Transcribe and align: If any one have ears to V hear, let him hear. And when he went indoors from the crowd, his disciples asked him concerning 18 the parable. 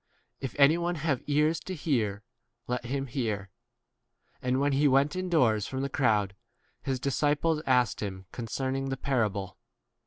If 0.39 0.55
any 0.59 0.79
one 0.79 0.95
have 0.95 1.21
ears 1.27 1.59
to 1.59 1.73
V 1.73 1.77
hear, 1.77 2.23
let 2.65 2.85
him 2.85 3.05
hear. 3.05 3.51
And 4.41 4.59
when 4.59 4.71
he 4.71 4.87
went 4.87 5.15
indoors 5.15 5.67
from 5.67 5.83
the 5.83 5.89
crowd, 5.89 6.35
his 6.81 6.99
disciples 6.99 7.61
asked 7.67 8.01
him 8.01 8.25
concerning 8.31 8.85
18 8.85 8.89
the 8.89 8.97
parable. 8.97 9.59